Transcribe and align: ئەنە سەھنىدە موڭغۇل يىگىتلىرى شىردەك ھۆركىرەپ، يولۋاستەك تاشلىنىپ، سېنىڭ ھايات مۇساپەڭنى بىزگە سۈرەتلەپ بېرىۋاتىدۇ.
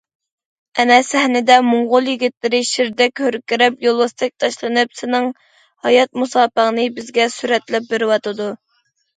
ئەنە 0.83 0.95
سەھنىدە 1.07 1.57
موڭغۇل 1.65 2.09
يىگىتلىرى 2.11 2.61
شىردەك 2.69 3.21
ھۆركىرەپ، 3.25 3.85
يولۋاستەك 3.89 4.33
تاشلىنىپ، 4.45 4.97
سېنىڭ 5.03 5.29
ھايات 5.89 6.21
مۇساپەڭنى 6.23 6.89
بىزگە 6.97 7.29
سۈرەتلەپ 7.39 7.89
بېرىۋاتىدۇ. 7.95 8.51